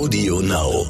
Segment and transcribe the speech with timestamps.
[0.00, 0.86] Audio Now.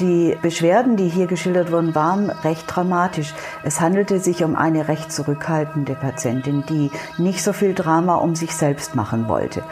[0.00, 3.34] Die Beschwerden, die hier geschildert wurden, waren recht dramatisch.
[3.62, 8.56] Es handelte sich um eine recht zurückhaltende Patientin, die nicht so viel Drama um sich
[8.56, 9.62] selbst machen wollte.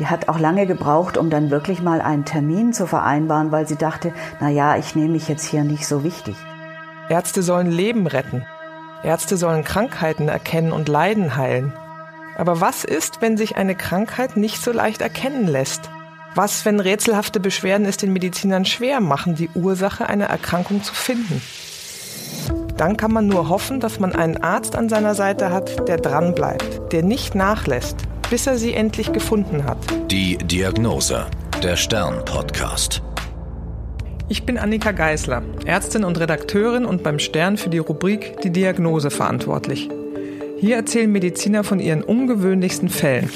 [0.00, 3.76] Die hat auch lange gebraucht, um dann wirklich mal einen Termin zu vereinbaren, weil sie
[3.76, 6.34] dachte, na ja, ich nehme mich jetzt hier nicht so wichtig.
[7.08, 8.44] Ärzte sollen Leben retten.
[9.04, 11.72] Ärzte sollen Krankheiten erkennen und Leiden heilen.
[12.38, 15.90] Aber was ist, wenn sich eine Krankheit nicht so leicht erkennen lässt?
[16.36, 21.42] Was, wenn rätselhafte Beschwerden es den Medizinern schwer machen, die Ursache einer Erkrankung zu finden?
[22.76, 26.92] Dann kann man nur hoffen, dass man einen Arzt an seiner Seite hat, der dranbleibt,
[26.92, 27.96] der nicht nachlässt,
[28.30, 29.78] bis er sie endlich gefunden hat.
[30.08, 31.26] Die Diagnose,
[31.60, 33.02] der Stern-Podcast.
[34.28, 39.10] Ich bin Annika Geisler, Ärztin und Redakteurin und beim Stern für die Rubrik Die Diagnose
[39.10, 39.88] verantwortlich.
[40.60, 43.30] Hier erzählen Mediziner von ihren ungewöhnlichsten Fällen.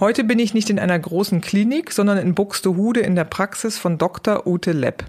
[0.00, 3.96] Heute bin ich nicht in einer großen Klinik, sondern in Buxtehude in der Praxis von
[3.96, 4.48] Dr.
[4.48, 5.04] Ute Lepp.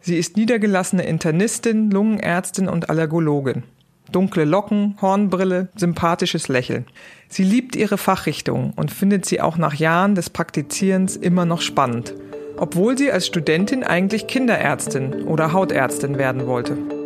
[0.00, 3.64] Sie ist niedergelassene Internistin, Lungenärztin und Allergologin.
[4.12, 6.86] Dunkle Locken, Hornbrille, sympathisches Lächeln.
[7.28, 12.14] Sie liebt ihre Fachrichtung und findet sie auch nach Jahren des Praktizierens immer noch spannend,
[12.56, 17.03] obwohl sie als Studentin eigentlich Kinderärztin oder Hautärztin werden wollte.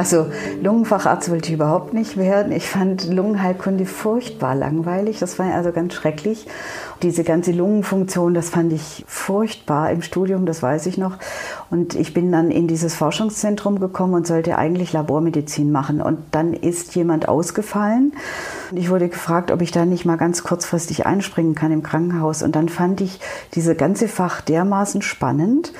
[0.00, 0.28] Also
[0.62, 2.52] Lungenfacharzt wollte ich überhaupt nicht werden.
[2.52, 5.18] Ich fand Lungenheilkunde furchtbar langweilig.
[5.18, 6.46] Das war also ganz schrecklich.
[7.02, 11.18] Diese ganze Lungenfunktion, das fand ich furchtbar im Studium, das weiß ich noch.
[11.68, 16.00] Und ich bin dann in dieses Forschungszentrum gekommen und sollte eigentlich Labormedizin machen.
[16.00, 18.14] Und dann ist jemand ausgefallen.
[18.70, 22.42] Und ich wurde gefragt, ob ich da nicht mal ganz kurzfristig einspringen kann im Krankenhaus.
[22.42, 23.20] Und dann fand ich
[23.54, 25.74] diese ganze Fach dermaßen spannend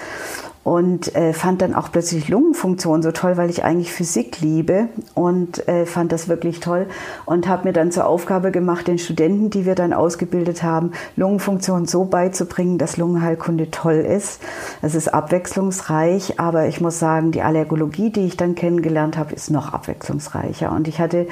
[0.63, 5.67] und äh, fand dann auch plötzlich Lungenfunktion so toll, weil ich eigentlich Physik liebe und
[5.69, 6.87] äh, fand das wirklich toll
[7.25, 11.87] und habe mir dann zur Aufgabe gemacht, den Studenten, die wir dann ausgebildet haben, Lungenfunktion
[11.87, 14.43] so beizubringen, dass Lungenheilkunde toll ist.
[14.83, 19.51] Es ist abwechslungsreich, aber ich muss sagen, die Allergologie, die ich dann kennengelernt habe, ist
[19.51, 21.27] noch abwechslungsreicher und ich hatte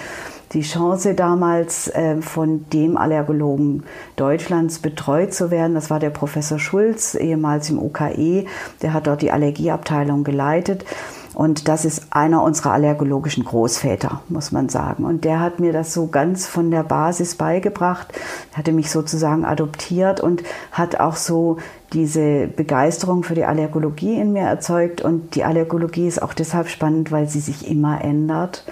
[0.53, 3.83] die Chance damals äh, von dem Allergologen
[4.17, 5.75] Deutschlands betreut zu werden.
[5.75, 8.47] Das war der Professor Schulz, ehemals im UKE.
[8.83, 10.84] Der hat dort die Allergieabteilung geleitet.
[11.34, 15.05] Und das ist einer unserer allergologischen Großväter, muss man sagen.
[15.05, 18.09] Und der hat mir das so ganz von der Basis beigebracht,
[18.55, 20.43] hatte mich sozusagen adoptiert und
[20.73, 21.59] hat auch so
[21.93, 25.01] diese Begeisterung für die Allergologie in mir erzeugt.
[25.01, 28.65] Und die Allergologie ist auch deshalb spannend, weil sie sich immer ändert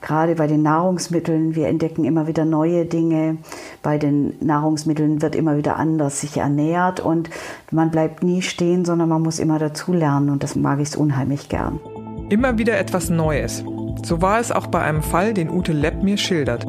[0.00, 3.38] gerade bei den Nahrungsmitteln, wir entdecken immer wieder neue Dinge.
[3.82, 7.30] Bei den Nahrungsmitteln wird immer wieder anders sich ernährt und
[7.70, 11.80] man bleibt nie stehen, sondern man muss immer dazulernen und das mag ich unheimlich gern.
[12.28, 13.64] Immer wieder etwas Neues.
[14.04, 16.66] So war es auch bei einem Fall, den Ute Lepp mir schildert.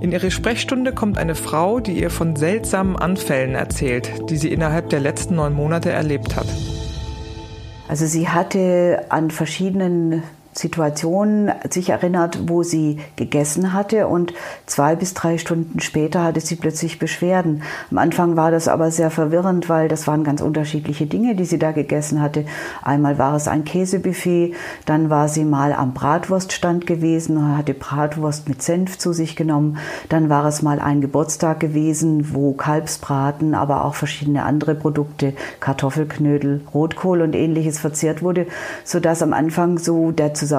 [0.00, 4.88] In ihre Sprechstunde kommt eine Frau, die ihr von seltsamen Anfällen erzählt, die sie innerhalb
[4.88, 6.46] der letzten neun Monate erlebt hat.
[7.86, 10.22] Also sie hatte an verschiedenen
[10.60, 14.34] Situation sich erinnert, wo sie gegessen hatte und
[14.66, 17.62] zwei bis drei Stunden später hatte sie plötzlich Beschwerden.
[17.90, 21.58] Am Anfang war das aber sehr verwirrend, weil das waren ganz unterschiedliche Dinge, die sie
[21.58, 22.44] da gegessen hatte.
[22.82, 24.54] Einmal war es ein Käsebuffet,
[24.84, 29.78] dann war sie mal am Bratwurststand gewesen, hatte Bratwurst mit Senf zu sich genommen,
[30.10, 36.60] dann war es mal ein Geburtstag gewesen, wo Kalbsbraten, aber auch verschiedene andere Produkte, Kartoffelknödel,
[36.74, 38.46] Rotkohl und ähnliches verzehrt wurde,
[38.84, 40.49] sodass am Anfang so der Zusammenhang,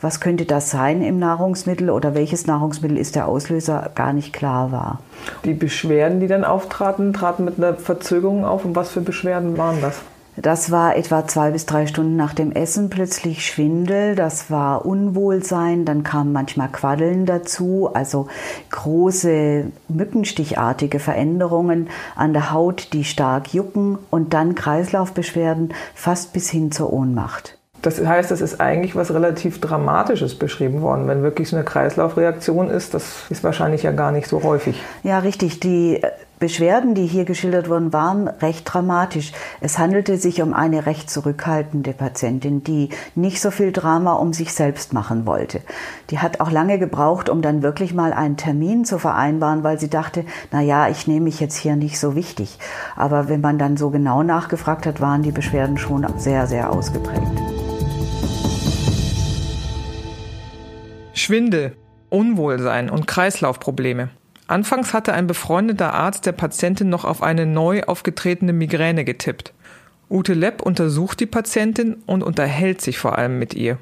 [0.00, 4.72] was könnte das sein im Nahrungsmittel oder welches Nahrungsmittel ist der Auslöser, gar nicht klar
[4.72, 5.00] war.
[5.44, 8.64] Die Beschwerden, die dann auftraten, traten mit einer Verzögerung auf.
[8.64, 10.00] Und was für Beschwerden waren das?
[10.40, 15.84] Das war etwa zwei bis drei Stunden nach dem Essen plötzlich Schwindel, das war Unwohlsein,
[15.84, 18.28] dann kamen manchmal Quaddeln dazu, also
[18.70, 26.70] große mückenstichartige Veränderungen an der Haut, die stark jucken und dann Kreislaufbeschwerden fast bis hin
[26.70, 27.57] zur Ohnmacht.
[27.82, 31.06] Das heißt, es ist eigentlich was relativ Dramatisches beschrieben worden.
[31.06, 34.80] Wenn wirklich so eine Kreislaufreaktion ist, das ist wahrscheinlich ja gar nicht so häufig.
[35.04, 35.60] Ja, richtig.
[35.60, 36.00] Die
[36.38, 39.32] Beschwerden, die hier geschildert wurden, waren recht dramatisch.
[39.60, 44.52] Es handelte sich um eine recht zurückhaltende Patientin, die nicht so viel Drama um sich
[44.52, 45.60] selbst machen wollte.
[46.10, 49.90] Die hat auch lange gebraucht, um dann wirklich mal einen Termin zu vereinbaren, weil sie
[49.90, 52.58] dachte, na ja, ich nehme mich jetzt hier nicht so wichtig.
[52.94, 57.57] Aber wenn man dann so genau nachgefragt hat, waren die Beschwerden schon sehr, sehr ausgeprägt.
[61.28, 61.76] Schwindel,
[62.08, 64.08] Unwohlsein und Kreislaufprobleme.
[64.46, 69.52] Anfangs hatte ein befreundeter Arzt der Patientin noch auf eine neu aufgetretene Migräne getippt.
[70.08, 73.76] Ute Lepp untersucht die Patientin und unterhält sich vor allem mit ihr.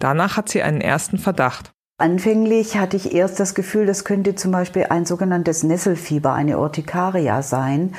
[0.00, 1.70] Danach hat sie einen ersten Verdacht.
[1.98, 7.42] Anfänglich hatte ich erst das Gefühl, das könnte zum Beispiel ein sogenanntes Nesselfieber, eine Urtikaria
[7.42, 7.94] sein.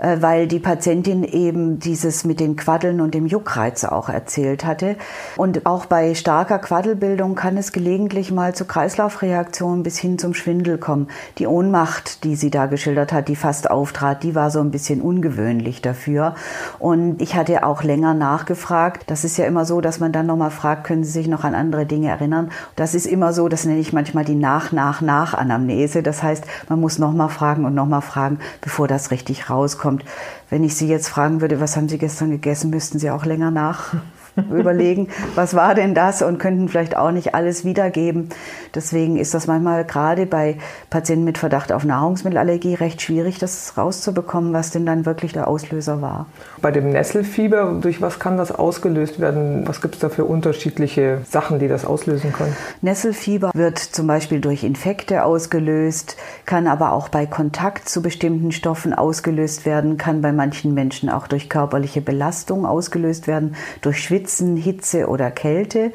[0.00, 4.96] Äh, weil die Patientin eben dieses mit den Quaddeln und dem Juckreiz auch erzählt hatte.
[5.36, 10.78] Und auch bei starker Quaddelbildung kann es gelegentlich mal zu Kreislaufreaktionen bis hin zum Schwindel
[10.78, 11.08] kommen.
[11.36, 15.02] Die Ohnmacht, die sie da geschildert hat, die fast auftrat, die war so ein bisschen
[15.02, 16.34] ungewöhnlich dafür.
[16.78, 19.04] Und ich hatte auch länger nachgefragt.
[19.08, 21.54] Das ist ja immer so, dass man dann nochmal fragt, können Sie sich noch an
[21.54, 22.50] andere Dinge erinnern?
[22.74, 26.02] Das ist immer so, das nenne ich manchmal die Nach-Nach-Nach-Anamnese.
[26.02, 30.04] Das heißt, man muss nochmal fragen und nochmal fragen, bevor das richtig rauskommt kommt.
[30.48, 33.50] Wenn ich Sie jetzt fragen würde, was haben Sie gestern gegessen, müssten Sie auch länger
[33.50, 33.94] nach
[34.36, 38.28] überlegen, was war denn das und könnten vielleicht auch nicht alles wiedergeben.
[38.74, 44.52] Deswegen ist das manchmal gerade bei Patienten mit Verdacht auf Nahrungsmittelallergie recht schwierig, das rauszubekommen,
[44.52, 46.26] was denn dann wirklich der Auslöser war.
[46.62, 49.66] Bei dem Nesselfieber, durch was kann das ausgelöst werden?
[49.66, 52.56] Was gibt es da für unterschiedliche Sachen, die das auslösen können?
[52.82, 56.16] Nesselfieber wird zum Beispiel durch Infekte ausgelöst,
[56.46, 61.26] kann aber auch bei Kontakt zu bestimmten Stoffen ausgelöst werden, kann bei manchen Menschen auch
[61.26, 65.92] durch körperliche Belastung ausgelöst werden, durch Schwitzen Schwitzen, Hitze oder Kälte.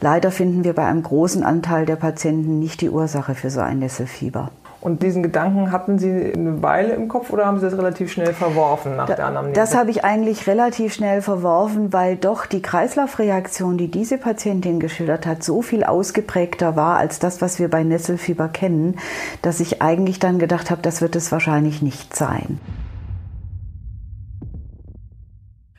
[0.00, 3.78] Leider finden wir bei einem großen Anteil der Patienten nicht die Ursache für so ein
[3.78, 4.50] Nesselfieber.
[4.82, 8.34] Und diesen Gedanken hatten Sie eine Weile im Kopf oder haben Sie das relativ schnell
[8.34, 9.54] verworfen nach da, der Anamnese?
[9.54, 15.24] Das habe ich eigentlich relativ schnell verworfen, weil doch die Kreislaufreaktion, die diese Patientin geschildert
[15.24, 18.98] hat, so viel ausgeprägter war als das, was wir bei Nesselfieber kennen,
[19.40, 22.60] dass ich eigentlich dann gedacht habe, das wird es wahrscheinlich nicht sein.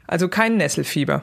[0.08, 1.22] Also kein Nesselfieber.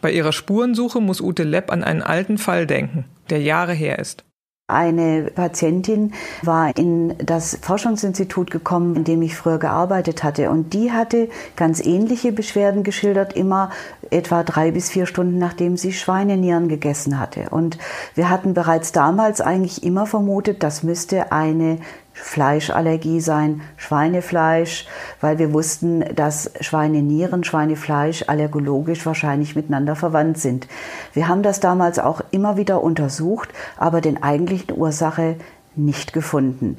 [0.00, 4.24] Bei ihrer Spurensuche muss Ute Lepp an einen alten Fall denken, der Jahre her ist.
[4.70, 6.12] Eine Patientin
[6.42, 10.48] war in das Forschungsinstitut gekommen, in dem ich früher gearbeitet hatte.
[10.48, 13.70] Und die hatte ganz ähnliche Beschwerden geschildert, immer
[14.10, 17.48] etwa drei bis vier Stunden nachdem sie Schweinenieren gegessen hatte.
[17.50, 17.78] Und
[18.14, 21.78] wir hatten bereits damals eigentlich immer vermutet, das müsste eine
[22.22, 24.86] Fleischallergie sein, Schweinefleisch,
[25.20, 30.68] weil wir wussten, dass Schweinenieren, Schweinefleisch allergologisch wahrscheinlich miteinander verwandt sind.
[31.12, 35.36] Wir haben das damals auch immer wieder untersucht, aber den eigentlichen Ursache
[35.74, 36.76] nicht gefunden.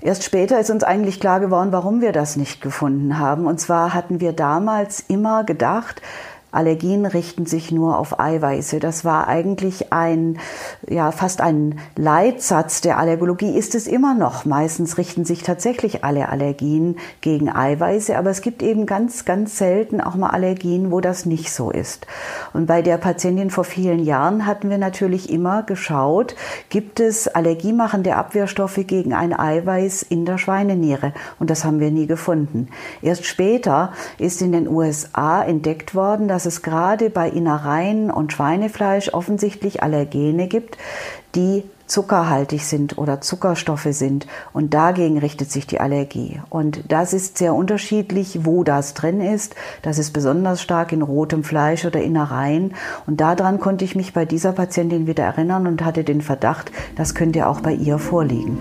[0.00, 3.46] Erst später ist uns eigentlich klar geworden, warum wir das nicht gefunden haben.
[3.46, 6.02] Und zwar hatten wir damals immer gedacht,
[6.52, 8.78] Allergien richten sich nur auf Eiweiße.
[8.78, 10.38] Das war eigentlich ein,
[10.86, 14.44] ja, fast ein Leitsatz der Allergologie, ist es immer noch.
[14.44, 20.02] Meistens richten sich tatsächlich alle Allergien gegen Eiweiße, aber es gibt eben ganz, ganz selten
[20.02, 22.06] auch mal Allergien, wo das nicht so ist.
[22.52, 26.36] Und bei der Patientin vor vielen Jahren hatten wir natürlich immer geschaut,
[26.68, 31.14] gibt es allergiemachende Abwehrstoffe gegen ein Eiweiß in der Schweineniere?
[31.38, 32.68] Und das haben wir nie gefunden.
[33.00, 38.32] Erst später ist in den USA entdeckt worden, dass dass es gerade bei Innereien und
[38.32, 40.76] Schweinefleisch offensichtlich Allergene gibt,
[41.36, 44.26] die zuckerhaltig sind oder Zuckerstoffe sind.
[44.52, 46.40] Und dagegen richtet sich die Allergie.
[46.50, 49.54] Und das ist sehr unterschiedlich, wo das drin ist.
[49.82, 52.74] Das ist besonders stark in rotem Fleisch oder Innereien.
[53.06, 57.14] Und daran konnte ich mich bei dieser Patientin wieder erinnern und hatte den Verdacht, das
[57.14, 58.58] könnte auch bei ihr vorliegen.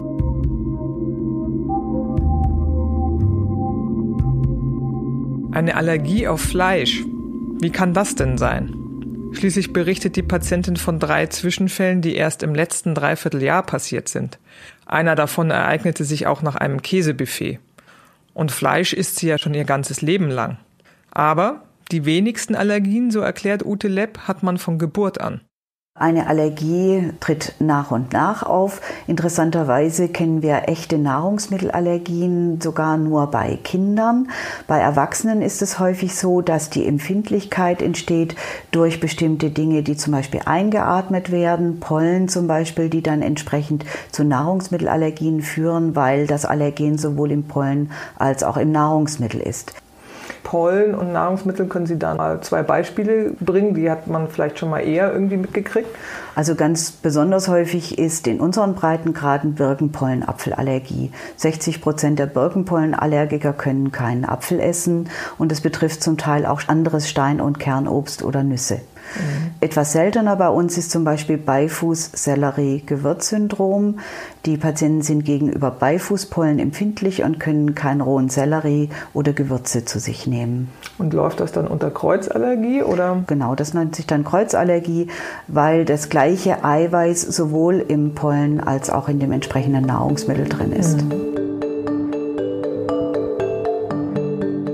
[5.52, 7.04] Eine Allergie auf Fleisch
[7.62, 8.74] wie kann das denn sein?
[9.34, 14.40] Schließlich berichtet die Patientin von drei Zwischenfällen, die erst im letzten Dreivierteljahr passiert sind.
[14.88, 17.60] Einer davon ereignete sich auch nach einem Käsebuffet.
[18.34, 20.58] Und Fleisch isst sie ja schon ihr ganzes Leben lang.
[21.12, 25.42] Aber die wenigsten Allergien, so erklärt Ute Lepp, hat man von Geburt an.
[25.94, 28.80] Eine Allergie tritt nach und nach auf.
[29.08, 34.30] Interessanterweise kennen wir echte Nahrungsmittelallergien sogar nur bei Kindern.
[34.68, 38.38] Bei Erwachsenen ist es häufig so, dass die Empfindlichkeit entsteht
[38.72, 43.84] durch bestimmte Dinge, die zum Beispiel eingeatmet werden, Pollen zum Beispiel, die dann entsprechend
[44.14, 49.74] zu Nahrungsmittelallergien führen, weil das Allergen sowohl im Pollen als auch im Nahrungsmittel ist.
[50.44, 53.74] Pollen und Nahrungsmittel können Sie da mal zwei Beispiele bringen?
[53.74, 55.90] Die hat man vielleicht schon mal eher irgendwie mitgekriegt.
[56.36, 61.12] Also ganz besonders häufig ist in unseren Breitengraden Birkenpollenapfelallergie.
[61.38, 67.10] 60 Prozent der Birkenpollenallergiker können keinen Apfel essen und es betrifft zum Teil auch anderes
[67.10, 68.82] Stein- und Kernobst oder Nüsse.
[69.16, 69.52] Mhm.
[69.60, 74.00] Etwas seltener bei uns ist zum Beispiel Beifuß-Sellerie-Gewürzsyndrom.
[74.46, 80.28] Die Patienten sind gegenüber Beifußpollen empfindlich und können keinen rohen Sellerie oder Gewürze zu sich
[80.28, 80.70] nehmen.
[80.98, 83.24] Und läuft das dann unter Kreuzallergie oder?
[83.28, 85.08] Genau, das nennt sich dann Kreuzallergie,
[85.48, 91.04] weil das gleiche Eiweiß sowohl im Pollen als auch in dem entsprechenden Nahrungsmittel drin ist.
[91.04, 91.32] Mhm.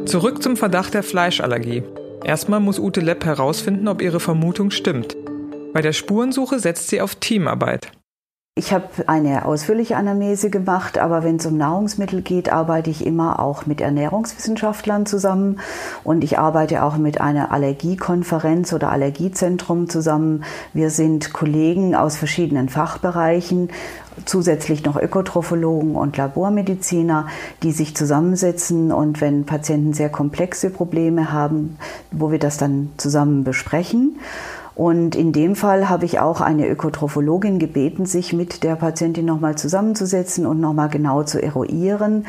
[0.08, 1.84] Zurück zum Verdacht der Fleischallergie.
[2.24, 5.16] Erstmal muss Ute Lepp herausfinden, ob ihre Vermutung stimmt.
[5.74, 7.92] Bei der Spurensuche setzt sie auf Teamarbeit.
[8.58, 13.40] Ich habe eine ausführliche Anamnese gemacht, aber wenn es um Nahrungsmittel geht, arbeite ich immer
[13.40, 15.60] auch mit Ernährungswissenschaftlern zusammen
[16.04, 20.44] und ich arbeite auch mit einer Allergiekonferenz oder Allergiezentrum zusammen.
[20.74, 23.70] Wir sind Kollegen aus verschiedenen Fachbereichen
[24.26, 27.28] zusätzlich noch Ökotrophologen und Labormediziner,
[27.62, 31.78] die sich zusammensetzen und wenn Patienten sehr komplexe Probleme haben,
[32.10, 34.18] wo wir das dann zusammen besprechen.
[34.78, 39.58] Und in dem Fall habe ich auch eine Ökotrophologin gebeten, sich mit der Patientin nochmal
[39.58, 42.28] zusammenzusetzen und nochmal genau zu eruieren,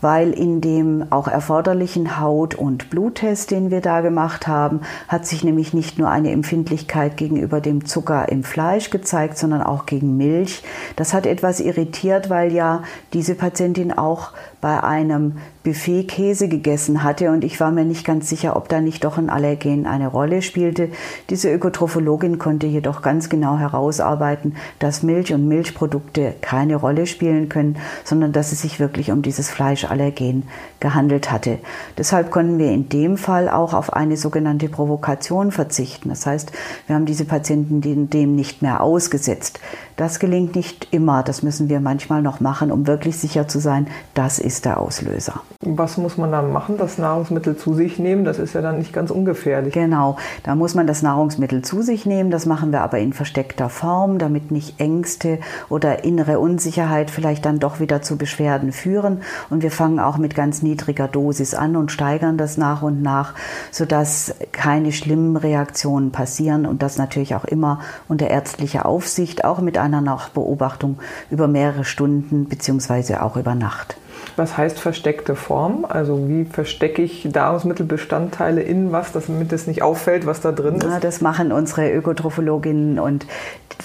[0.00, 5.44] weil in dem auch erforderlichen Haut- und Bluttest, den wir da gemacht haben, hat sich
[5.44, 10.62] nämlich nicht nur eine Empfindlichkeit gegenüber dem Zucker im Fleisch gezeigt, sondern auch gegen Milch.
[10.96, 17.30] Das hat etwas irritiert, weil ja diese Patientin auch bei einem Buffet Käse gegessen hatte
[17.30, 20.40] und ich war mir nicht ganz sicher, ob da nicht doch ein Allergen eine Rolle
[20.40, 20.88] spielte.
[21.28, 27.76] Diese Ökotrophologin konnte jedoch ganz genau herausarbeiten, dass Milch und Milchprodukte keine Rolle spielen können,
[28.04, 29.50] sondern dass es sich wirklich um dieses
[29.90, 30.44] Fleischallergen
[30.78, 31.58] gehandelt hatte.
[31.98, 36.08] Deshalb konnten wir in dem Fall auch auf eine sogenannte Provokation verzichten.
[36.08, 36.52] Das heißt,
[36.86, 39.60] wir haben diese Patienten dem nicht mehr ausgesetzt.
[39.96, 41.22] Das gelingt nicht immer.
[41.22, 45.42] Das müssen wir manchmal noch machen, um wirklich sicher zu sein, das ist der Auslöser.
[45.62, 46.78] Was muss man dann machen?
[46.78, 48.24] Das Nahrungsmittel zu sich nehmen?
[48.24, 49.74] Das ist ja dann nicht ganz ungefährlich.
[49.74, 52.30] Genau, da muss man das Nahrungsmittel zu sich nehmen.
[52.30, 57.58] Das machen wir aber in versteckter Form, damit nicht Ängste oder innere Unsicherheit vielleicht dann
[57.58, 59.20] doch wieder zu Beschwerden führen.
[59.50, 63.32] Und wir fangen auch mit ganz niedriger Dosis an und steigern das nach und nach,
[63.70, 69.78] sodass keine schlimmen Reaktionen passieren und das natürlich auch immer unter ärztlicher Aufsicht, auch mit
[69.78, 70.98] einer Nachbeobachtung
[71.30, 73.96] über mehrere Stunden beziehungsweise auch über Nacht.
[74.36, 75.84] Was heißt versteckte Form?
[75.88, 80.84] Also wie verstecke ich Nahrungsmittelbestandteile in was, damit es nicht auffällt, was da drin ist?
[80.84, 83.26] Ja, das machen unsere Ökotrophologinnen und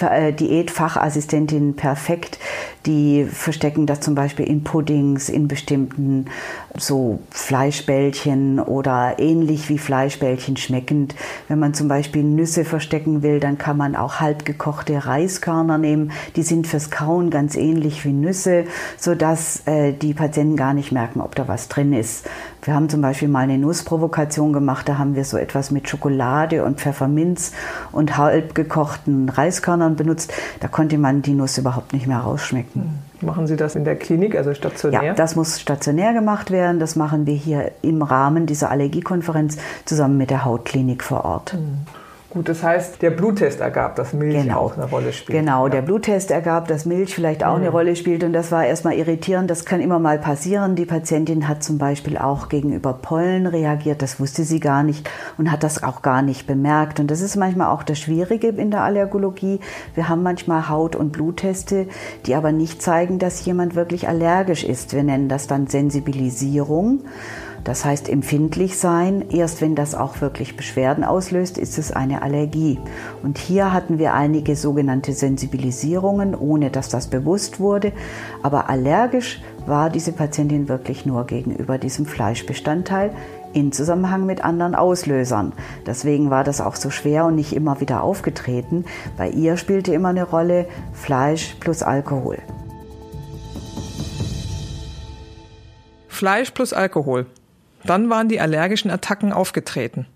[0.01, 2.39] äh, Diätfachassistentinnen perfekt.
[2.86, 6.25] Die verstecken das zum Beispiel in Puddings, in bestimmten
[6.77, 11.15] so Fleischbällchen oder ähnlich wie Fleischbällchen schmeckend.
[11.48, 16.12] Wenn man zum Beispiel Nüsse verstecken will, dann kann man auch halbgekochte Reiskörner nehmen.
[16.36, 18.65] Die sind fürs Kauen ganz ähnlich wie Nüsse,
[18.98, 20.25] sodass äh, die Patienten
[20.55, 22.27] gar nicht merken, ob da was drin ist.
[22.63, 26.63] Wir haben zum Beispiel mal eine Nussprovokation gemacht, da haben wir so etwas mit Schokolade
[26.63, 27.51] und Pfefferminz
[27.91, 30.34] und halbgekochten Reiskörnern benutzt.
[30.60, 32.82] Da konnte man die Nuss überhaupt nicht mehr rausschmecken.
[33.20, 33.27] Hm.
[33.27, 35.03] Machen Sie das in der Klinik, also stationär?
[35.03, 36.79] Ja, das muss stationär gemacht werden.
[36.79, 41.53] Das machen wir hier im Rahmen dieser Allergiekonferenz zusammen mit der Hautklinik vor Ort.
[41.53, 41.86] Mhm.
[42.36, 44.60] Gut, das heißt, der Bluttest ergab, dass Milch genau.
[44.60, 45.39] auch eine Rolle spielt.
[45.39, 45.72] Genau, ja.
[45.72, 47.62] der Bluttest ergab, dass Milch vielleicht auch mhm.
[47.62, 49.50] eine Rolle spielt und das war erstmal irritierend.
[49.50, 50.75] Das kann immer mal passieren.
[50.75, 55.50] Die Patientin hat zum Beispiel auch gegenüber Pollen reagiert, das wusste sie gar nicht und
[55.50, 57.00] hat das auch gar nicht bemerkt.
[57.00, 59.62] Und das ist manchmal auch das Schwierige in der Allergologie.
[59.94, 61.88] Wir haben manchmal Haut- und Blutteste,
[62.25, 64.94] die aber nicht zeigen, dass jemand wirklich allergisch ist.
[64.94, 67.00] Wir nennen das dann Sensibilisierung.
[67.65, 72.79] Das heißt, empfindlich sein, erst wenn das auch wirklich Beschwerden auslöst, ist es eine Allergie.
[73.24, 77.91] Und hier hatten wir einige sogenannte Sensibilisierungen, ohne dass das bewusst wurde.
[78.43, 83.12] Aber allergisch war diese Patientin wirklich nur gegenüber diesem Fleischbestandteil
[83.53, 85.51] in Zusammenhang mit anderen Auslösern.
[85.88, 88.86] Deswegen war das auch so schwer und nicht immer wieder aufgetreten.
[89.17, 92.38] Bei ihr spielte immer eine Rolle Fleisch plus Alkohol.
[96.07, 97.25] Fleisch plus Alkohol.
[97.86, 100.08] Dann waren die allergischen Attacken aufgetreten.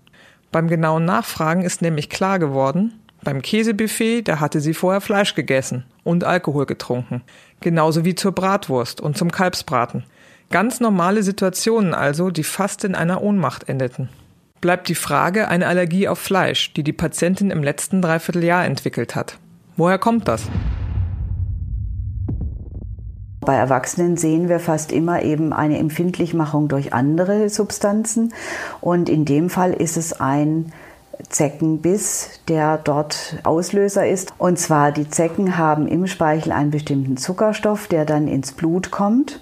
[0.52, 5.84] Beim genauen Nachfragen ist nämlich klar geworden, beim Käsebuffet, da hatte sie vorher Fleisch gegessen
[6.04, 7.22] und Alkohol getrunken.
[7.60, 10.04] Genauso wie zur Bratwurst und zum Kalbsbraten.
[10.48, 14.08] Ganz normale Situationen also, die fast in einer Ohnmacht endeten.
[14.60, 19.38] Bleibt die Frage eine Allergie auf Fleisch, die die Patientin im letzten Dreivierteljahr entwickelt hat.
[19.76, 20.48] Woher kommt das?
[23.40, 28.34] Bei Erwachsenen sehen wir fast immer eben eine Empfindlichmachung durch andere Substanzen
[28.80, 30.72] und in dem Fall ist es ein
[31.28, 34.32] Zeckenbiss, der dort Auslöser ist.
[34.38, 39.40] Und zwar die Zecken haben im Speichel einen bestimmten Zuckerstoff, der dann ins Blut kommt.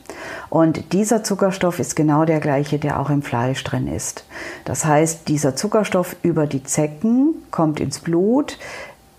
[0.50, 4.24] Und dieser Zuckerstoff ist genau der gleiche, der auch im Fleisch drin ist.
[4.64, 8.58] Das heißt, dieser Zuckerstoff über die Zecken kommt ins Blut,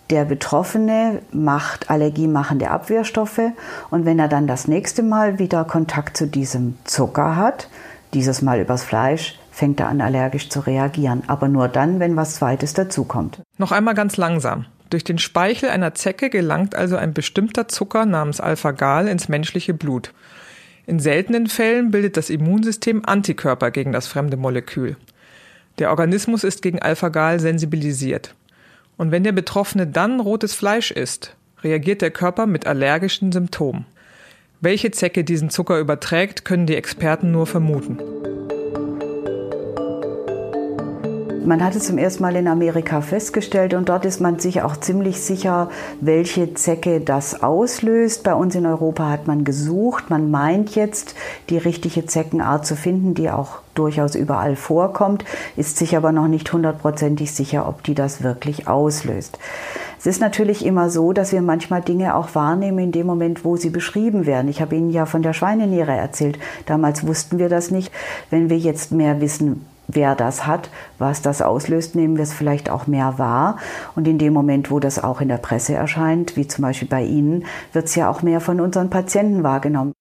[0.10, 3.42] der Betroffene macht allergiemachende Abwehrstoffe
[3.89, 7.70] und wenn er dann das nächste Mal wieder Kontakt zu diesem Zucker hat,
[8.13, 12.36] dieses Mal übers Fleisch, fängt er an allergisch zu reagieren, aber nur dann, wenn was
[12.36, 13.42] Zweites dazukommt.
[13.58, 14.66] Noch einmal ganz langsam.
[14.89, 20.13] Durch den Speichel einer Zecke gelangt also ein bestimmter Zucker namens Alpha-Gal ins menschliche Blut.
[20.88, 24.98] In seltenen Fällen bildet das Immunsystem Antikörper gegen das fremde Molekül.
[25.78, 28.34] Der Organismus ist gegen Alpha-Gal sensibilisiert.
[29.00, 33.86] Und wenn der Betroffene dann rotes Fleisch isst, reagiert der Körper mit allergischen Symptomen.
[34.60, 37.98] Welche Zecke diesen Zucker überträgt, können die Experten nur vermuten.
[41.50, 44.77] Man hat es zum ersten Mal in Amerika festgestellt und dort ist man sich auch
[44.77, 48.24] ziemlich sicher, welche Zecke das auslöst.
[48.24, 50.12] Bei uns in Europa hat man gesucht.
[50.12, 51.15] Man meint jetzt,
[51.50, 55.25] die richtige Zeckenart zu finden, die auch durchaus überall vorkommt,
[55.58, 59.39] ist sich aber noch nicht hundertprozentig sicher, ob die das wirklich auslöst.
[59.98, 63.58] Es ist natürlich immer so, dass wir manchmal Dinge auch wahrnehmen in dem Moment, wo
[63.58, 64.50] sie beschrieben werden.
[64.50, 66.38] Ich habe Ihnen ja von der Schweineniere erzählt.
[66.68, 67.91] Damals wussten wir das nicht.
[68.29, 72.69] Wenn wir jetzt mehr wissen, wer das hat, was das auslöst, nehmen wir es vielleicht
[72.69, 73.58] auch mehr wahr.
[73.96, 77.03] Und in dem Moment, wo das auch in der Presse erscheint, wie zum Beispiel bei
[77.03, 79.93] Ihnen, wird es ja auch mehr von unseren Patienten wahrgenommen.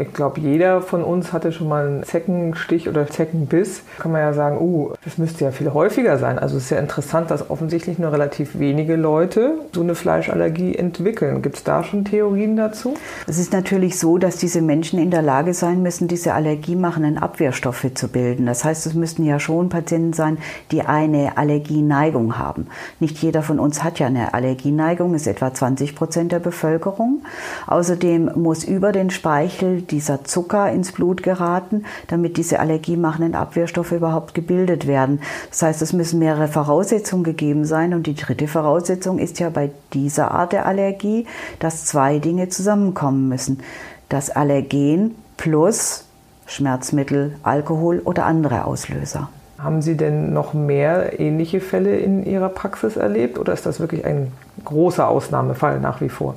[0.00, 3.82] Ich glaube, jeder von uns hatte schon mal einen Zeckenstich oder Zeckenbiss.
[3.98, 6.38] Kann man ja sagen, uh, das müsste ja viel häufiger sein.
[6.38, 11.42] Also es ist ja interessant, dass offensichtlich nur relativ wenige Leute so eine Fleischallergie entwickeln.
[11.42, 12.94] Gibt es da schon Theorien dazu?
[13.26, 17.86] Es ist natürlich so, dass diese Menschen in der Lage sein müssen, diese allergiemachenden Abwehrstoffe
[17.92, 18.46] zu bilden.
[18.46, 20.38] Das heißt, es müssten ja schon Patienten sein,
[20.70, 22.68] die eine Allergieneigung haben.
[23.00, 27.22] Nicht jeder von uns hat ja eine Allergieneigung, ist etwa 20 Prozent der Bevölkerung.
[27.66, 34.34] Außerdem muss über den Speichel dieser Zucker ins Blut geraten, damit diese allergiemachenden Abwehrstoffe überhaupt
[34.34, 35.20] gebildet werden.
[35.50, 37.94] Das heißt, es müssen mehrere Voraussetzungen gegeben sein.
[37.94, 41.26] Und die dritte Voraussetzung ist ja bei dieser Art der Allergie,
[41.58, 43.60] dass zwei Dinge zusammenkommen müssen.
[44.08, 46.04] Das Allergen plus
[46.46, 49.28] Schmerzmittel, Alkohol oder andere Auslöser.
[49.58, 54.04] Haben Sie denn noch mehr ähnliche Fälle in Ihrer Praxis erlebt oder ist das wirklich
[54.04, 54.32] ein
[54.64, 56.34] großer Ausnahmefall nach wie vor?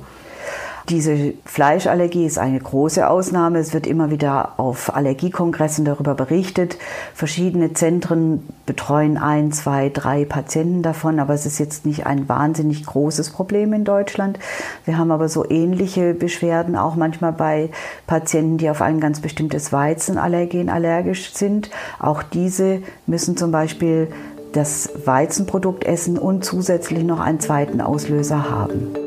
[0.90, 3.58] Diese Fleischallergie ist eine große Ausnahme.
[3.58, 6.76] Es wird immer wieder auf Allergiekongressen darüber berichtet.
[7.14, 12.84] Verschiedene Zentren betreuen ein, zwei, drei Patienten davon, aber es ist jetzt nicht ein wahnsinnig
[12.84, 14.38] großes Problem in Deutschland.
[14.84, 17.70] Wir haben aber so ähnliche Beschwerden auch manchmal bei
[18.06, 21.70] Patienten, die auf ein ganz bestimmtes Weizenallergen allergisch sind.
[21.98, 24.08] Auch diese müssen zum Beispiel
[24.52, 29.03] das Weizenprodukt essen und zusätzlich noch einen zweiten Auslöser haben.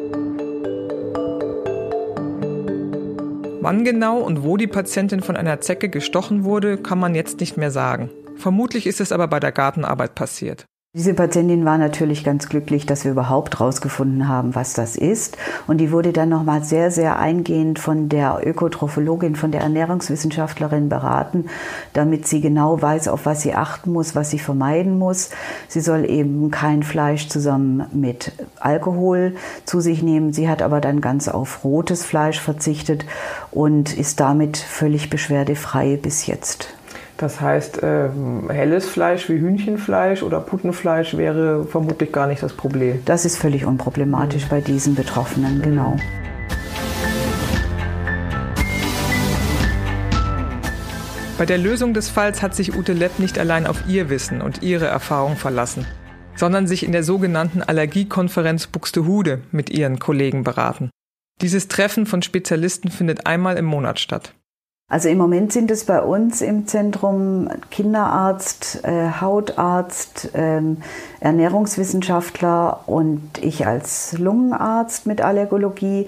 [3.68, 7.58] Wann genau und wo die Patientin von einer Zecke gestochen wurde, kann man jetzt nicht
[7.58, 8.10] mehr sagen.
[8.38, 10.64] Vermutlich ist es aber bei der Gartenarbeit passiert.
[10.98, 15.38] Diese Patientin war natürlich ganz glücklich, dass wir überhaupt herausgefunden haben, was das ist.
[15.68, 21.46] Und die wurde dann nochmal sehr, sehr eingehend von der Ökotrophologin, von der Ernährungswissenschaftlerin beraten,
[21.94, 25.30] damit sie genau weiß, auf was sie achten muss, was sie vermeiden muss.
[25.68, 30.34] Sie soll eben kein Fleisch zusammen mit Alkohol zu sich nehmen.
[30.34, 33.06] Sie hat aber dann ganz auf rotes Fleisch verzichtet
[33.52, 36.77] und ist damit völlig beschwerdefrei bis jetzt.
[37.18, 38.10] Das heißt, äh,
[38.48, 43.02] helles Fleisch wie Hühnchenfleisch oder Puttenfleisch wäre vermutlich gar nicht das Problem.
[43.06, 44.50] Das ist völlig unproblematisch mhm.
[44.50, 45.98] bei diesen Betroffenen, genau.
[51.40, 54.62] Bei der Lösung des Falls hat sich Ute Lepp nicht allein auf ihr Wissen und
[54.62, 55.88] ihre Erfahrung verlassen,
[56.36, 60.92] sondern sich in der sogenannten Allergiekonferenz Buxtehude mit ihren Kollegen beraten.
[61.42, 64.34] Dieses Treffen von Spezialisten findet einmal im Monat statt.
[64.90, 70.78] Also im Moment sind es bei uns im Zentrum Kinderarzt, äh, Hautarzt, ähm,
[71.20, 76.08] Ernährungswissenschaftler und ich als Lungenarzt mit Allergologie.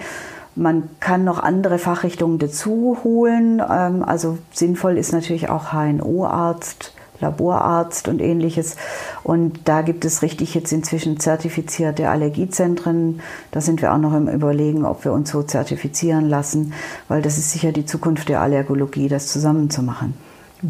[0.55, 3.61] Man kann noch andere Fachrichtungen dazu holen.
[3.69, 8.75] Ähm, also sinnvoll ist natürlich auch HNO-Arzt, Laborarzt und ähnliches.
[9.23, 13.21] Und da gibt es richtig jetzt inzwischen zertifizierte Allergiezentren.
[13.51, 16.73] Da sind wir auch noch im Überlegen, ob wir uns so zertifizieren lassen,
[17.07, 20.28] weil das ist sicher die Zukunft der Allergologie, das zusammenzumachen.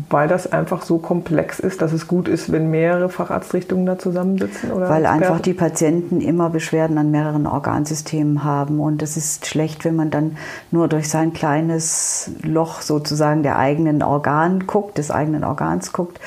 [0.09, 4.71] Weil das einfach so komplex ist, dass es gut ist, wenn mehrere Facharztrichtungen da zusammensitzen?
[4.71, 5.23] Oder Weil Experten?
[5.23, 8.79] einfach die Patienten immer Beschwerden an mehreren Organsystemen haben.
[8.79, 10.37] Und es ist schlecht, wenn man dann
[10.69, 16.19] nur durch sein kleines Loch sozusagen der eigenen Organ guckt, des eigenen Organs guckt.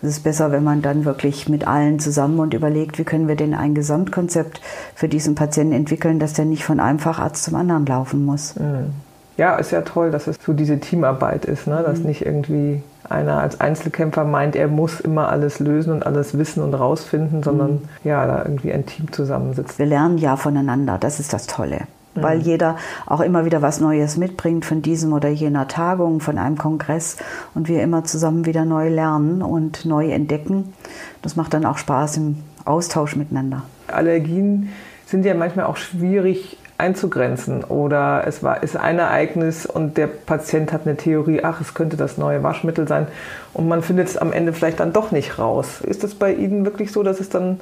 [0.00, 3.34] Es ist besser, wenn man dann wirklich mit allen zusammen und überlegt, wie können wir
[3.34, 4.60] denn ein Gesamtkonzept
[4.94, 8.54] für diesen Patienten entwickeln, dass der nicht von einem Facharzt zum anderen laufen muss.
[8.54, 8.92] Mhm.
[9.38, 11.82] Ja, ist ja toll, dass es so diese Teamarbeit ist, ne?
[11.86, 12.06] dass mhm.
[12.06, 16.74] nicht irgendwie einer als Einzelkämpfer meint, er muss immer alles lösen und alles wissen und
[16.74, 17.80] rausfinden, sondern mhm.
[18.02, 19.78] ja, da irgendwie ein Team zusammensitzt.
[19.78, 21.82] Wir lernen ja voneinander, das ist das Tolle.
[22.16, 22.22] Mhm.
[22.22, 26.58] Weil jeder auch immer wieder was Neues mitbringt von diesem oder jener Tagung, von einem
[26.58, 27.16] Kongress
[27.54, 30.74] und wir immer zusammen wieder neu lernen und neu entdecken.
[31.22, 33.62] Das macht dann auch Spaß im Austausch miteinander.
[33.86, 34.70] Allergien
[35.06, 40.72] sind ja manchmal auch schwierig einzugrenzen oder es war, ist ein Ereignis und der Patient
[40.72, 43.08] hat eine Theorie, ach, es könnte das neue Waschmittel sein
[43.52, 45.80] und man findet es am Ende vielleicht dann doch nicht raus.
[45.80, 47.58] Ist das bei Ihnen wirklich so, dass es dann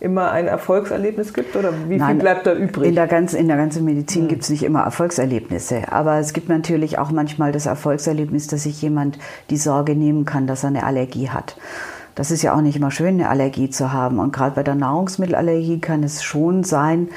[0.00, 2.88] immer ein Erfolgserlebnis gibt oder wie Nein, viel bleibt da übrig?
[2.88, 4.28] In der, ganzen, in der ganzen Medizin mhm.
[4.28, 8.80] gibt es nicht immer Erfolgserlebnisse, aber es gibt natürlich auch manchmal das Erfolgserlebnis, dass sich
[8.80, 9.18] jemand
[9.50, 11.56] die Sorge nehmen kann, dass er eine Allergie hat.
[12.14, 14.20] Das ist ja auch nicht immer schön, eine Allergie zu haben.
[14.20, 17.08] Und gerade bei der Nahrungsmittelallergie kann es schon sein,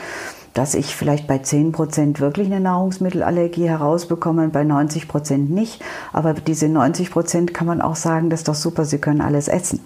[0.57, 5.83] dass ich vielleicht bei 10 Prozent wirklich eine Nahrungsmittelallergie herausbekomme, bei 90 Prozent nicht.
[6.13, 9.47] Aber diese 90 Prozent kann man auch sagen, das ist doch super, sie können alles
[9.47, 9.81] essen.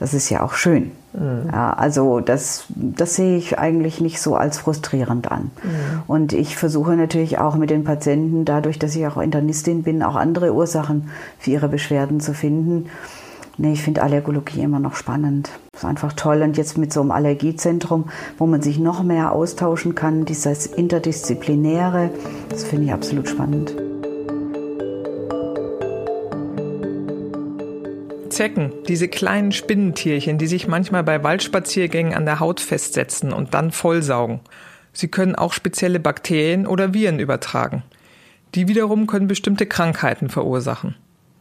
[0.00, 0.90] Das ist ja auch schön.
[1.12, 1.50] Mhm.
[1.52, 5.52] Ja, also das, das sehe ich eigentlich nicht so als frustrierend an.
[5.62, 6.02] Mhm.
[6.08, 10.16] Und ich versuche natürlich auch mit den Patienten, dadurch, dass ich auch Internistin bin, auch
[10.16, 12.86] andere Ursachen für ihre Beschwerden zu finden.
[13.58, 15.50] Nee, ich finde Allergologie immer noch spannend.
[15.76, 16.40] Das ist einfach toll.
[16.40, 18.08] Und jetzt mit so einem Allergiezentrum,
[18.38, 22.08] wo man sich noch mehr austauschen kann, dieses Interdisziplinäre,
[22.48, 23.76] das finde ich absolut spannend.
[28.30, 33.70] Zecken, diese kleinen Spinnentierchen, die sich manchmal bei Waldspaziergängen an der Haut festsetzen und dann
[33.70, 34.40] vollsaugen.
[34.94, 37.82] Sie können auch spezielle Bakterien oder Viren übertragen.
[38.54, 40.94] Die wiederum können bestimmte Krankheiten verursachen.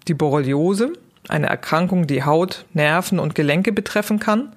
[0.10, 0.92] Die Borreliose,
[1.30, 4.54] eine Erkrankung, die Haut, Nerven und Gelenke betreffen kann,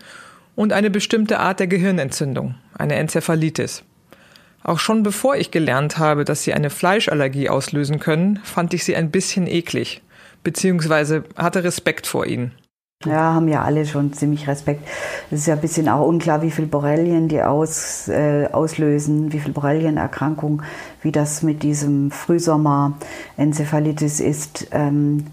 [0.54, 3.84] und eine bestimmte Art der Gehirnentzündung, eine Enzephalitis.
[4.64, 8.96] Auch schon bevor ich gelernt habe, dass sie eine Fleischallergie auslösen können, fand ich sie
[8.96, 10.02] ein bisschen eklig,
[10.42, 12.52] beziehungsweise hatte Respekt vor ihnen.
[13.04, 14.84] Ja, haben ja alle schon ziemlich Respekt.
[15.30, 19.38] Es ist ja ein bisschen auch unklar, wie viel Borrelien die aus, äh, auslösen, wie
[19.38, 20.62] viel Borrelienerkrankung,
[21.02, 24.66] wie das mit diesem Frühsommer-Enzephalitis ist.
[24.72, 25.26] Ähm,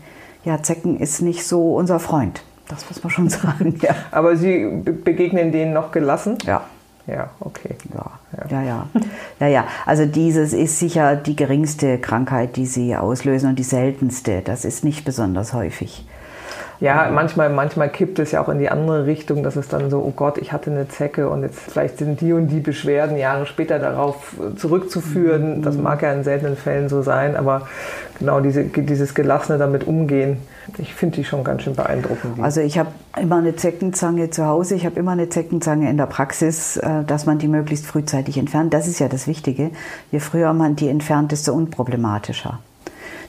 [0.45, 2.43] ja, Zecken ist nicht so unser Freund.
[2.67, 3.79] Das muss man schon sagen.
[3.81, 3.95] Ja.
[4.12, 6.38] Aber Sie begegnen denen noch gelassen?
[6.45, 6.63] Ja.
[7.08, 7.75] Ja, okay.
[7.93, 8.12] Ja,
[8.49, 8.88] ja, ja.
[9.39, 9.67] ja, ja.
[9.86, 14.41] Also dieses ist sicher die geringste Krankheit, die sie auslösen und die seltenste.
[14.41, 16.08] Das ist nicht besonders häufig.
[16.79, 19.99] Ja, manchmal, manchmal kippt es ja auch in die andere Richtung, dass es dann so,
[19.99, 23.45] oh Gott, ich hatte eine Zecke und jetzt vielleicht sind die und die Beschwerden Jahre
[23.45, 25.61] später darauf zurückzuführen.
[25.61, 27.67] Das mag ja in seltenen Fällen so sein, aber
[28.19, 30.38] genau diese, dieses gelassene damit umgehen,
[30.77, 32.41] ich finde die schon ganz schön beeindruckend.
[32.41, 32.89] Also ich habe
[33.21, 37.25] immer eine Zeckenzange zu Hause, ich habe immer eine Zeckenzange in der Praxis, äh, dass
[37.25, 38.73] man die möglichst frühzeitig entfernt.
[38.73, 39.71] Das ist ja das Wichtige.
[40.11, 42.59] Je früher man die entfernt, desto unproblematischer.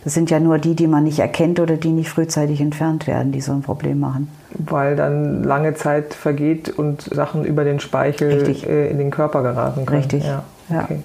[0.06, 3.32] Das sind ja nur die, die man nicht erkennt oder die nicht frühzeitig entfernt werden,
[3.32, 4.28] die so ein Problem machen.
[4.50, 8.68] Weil dann lange Zeit vergeht und Sachen über den Speichel Richtig.
[8.68, 9.98] Äh, in den Körper geraten können.
[9.98, 10.24] Richtig.
[10.24, 10.44] Ja.
[10.70, 11.00] Okay.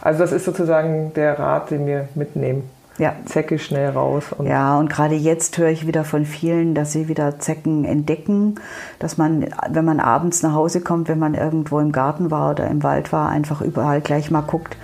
[0.00, 2.62] Also das ist sozusagen der Rat, den wir mitnehmen.
[2.98, 3.14] Ja.
[3.24, 4.26] Zecke schnell raus.
[4.38, 8.60] Und ja, und gerade jetzt höre ich wieder von vielen, dass sie wieder Zecken entdecken,
[9.00, 12.68] dass man, wenn man abends nach Hause kommt, wenn man irgendwo im Garten war oder
[12.68, 14.76] im Wald war, einfach überall gleich mal guckt,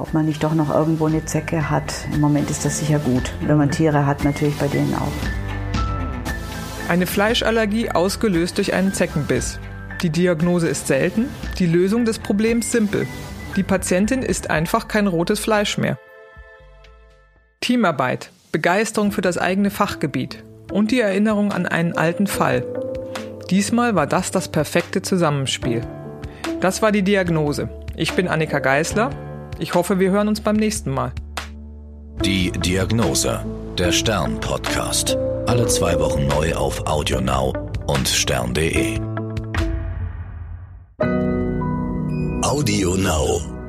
[0.00, 1.92] ob man nicht doch noch irgendwo eine Zecke hat.
[2.12, 3.32] Im Moment ist das sicher gut.
[3.42, 5.12] Wenn man Tiere hat, natürlich bei denen auch.
[6.88, 9.60] Eine Fleischallergie ausgelöst durch einen Zeckenbiss.
[10.02, 13.06] Die Diagnose ist selten, die Lösung des Problems simpel.
[13.56, 15.98] Die Patientin isst einfach kein rotes Fleisch mehr.
[17.60, 22.64] Teamarbeit, Begeisterung für das eigene Fachgebiet und die Erinnerung an einen alten Fall.
[23.50, 25.82] Diesmal war das das perfekte Zusammenspiel.
[26.60, 27.68] Das war die Diagnose.
[27.96, 29.10] Ich bin Annika Geißler
[29.60, 31.12] ich hoffe, wir hören uns beim nächsten Mal.
[32.24, 33.44] Die Diagnose,
[33.78, 35.16] der Stern-Podcast.
[35.46, 37.54] Alle zwei Wochen neu auf AudioNow
[37.86, 38.98] und stern.de.
[42.42, 43.59] AudioNow.